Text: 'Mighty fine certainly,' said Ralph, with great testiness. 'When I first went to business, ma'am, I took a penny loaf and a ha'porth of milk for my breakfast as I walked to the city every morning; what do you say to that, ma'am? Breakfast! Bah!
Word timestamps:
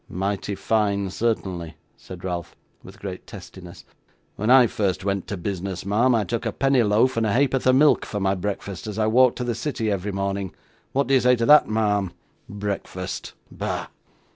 'Mighty 0.09 0.55
fine 0.55 1.11
certainly,' 1.11 1.75
said 1.95 2.23
Ralph, 2.23 2.55
with 2.83 2.97
great 2.99 3.27
testiness. 3.27 3.85
'When 4.35 4.49
I 4.49 4.65
first 4.65 5.05
went 5.05 5.27
to 5.27 5.37
business, 5.37 5.85
ma'am, 5.85 6.15
I 6.15 6.23
took 6.23 6.43
a 6.47 6.51
penny 6.51 6.81
loaf 6.81 7.17
and 7.17 7.25
a 7.27 7.31
ha'porth 7.39 7.67
of 7.67 7.75
milk 7.75 8.03
for 8.07 8.19
my 8.19 8.33
breakfast 8.33 8.87
as 8.87 8.97
I 8.97 9.05
walked 9.05 9.35
to 9.37 9.43
the 9.43 9.53
city 9.53 9.91
every 9.91 10.11
morning; 10.11 10.55
what 10.91 11.05
do 11.05 11.13
you 11.13 11.19
say 11.19 11.35
to 11.35 11.45
that, 11.45 11.69
ma'am? 11.69 12.13
Breakfast! 12.49 13.33
Bah! 13.51 13.89